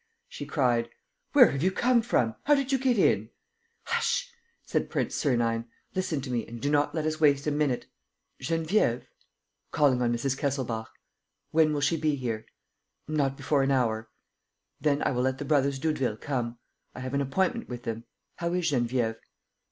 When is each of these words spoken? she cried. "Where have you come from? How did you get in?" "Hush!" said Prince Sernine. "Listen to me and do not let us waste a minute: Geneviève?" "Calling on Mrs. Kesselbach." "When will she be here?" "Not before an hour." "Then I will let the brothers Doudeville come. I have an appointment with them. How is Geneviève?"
she 0.27 0.47
cried. 0.47 0.89
"Where 1.33 1.51
have 1.51 1.61
you 1.61 1.71
come 1.71 2.01
from? 2.01 2.33
How 2.45 2.55
did 2.55 2.71
you 2.71 2.79
get 2.79 2.97
in?" 2.97 3.29
"Hush!" 3.83 4.33
said 4.65 4.89
Prince 4.89 5.13
Sernine. 5.13 5.65
"Listen 5.93 6.21
to 6.21 6.31
me 6.31 6.43
and 6.47 6.59
do 6.59 6.71
not 6.71 6.95
let 6.95 7.05
us 7.05 7.19
waste 7.21 7.45
a 7.45 7.51
minute: 7.51 7.85
Geneviève?" 8.41 9.03
"Calling 9.71 10.01
on 10.01 10.11
Mrs. 10.11 10.35
Kesselbach." 10.35 10.89
"When 11.51 11.71
will 11.71 11.81
she 11.81 11.97
be 11.97 12.15
here?" 12.15 12.47
"Not 13.07 13.37
before 13.37 13.61
an 13.61 13.69
hour." 13.69 14.09
"Then 14.79 15.03
I 15.03 15.11
will 15.11 15.21
let 15.21 15.37
the 15.37 15.45
brothers 15.45 15.77
Doudeville 15.77 16.17
come. 16.17 16.57
I 16.95 17.01
have 17.01 17.13
an 17.13 17.21
appointment 17.21 17.69
with 17.69 17.83
them. 17.83 18.05
How 18.37 18.53
is 18.53 18.71
Geneviève?" 18.71 19.19